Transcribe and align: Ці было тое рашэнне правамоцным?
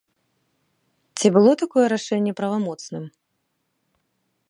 Ці 1.19 1.27
было 1.35 1.51
тое 1.61 1.85
рашэнне 1.95 2.33
правамоцным? 2.43 3.03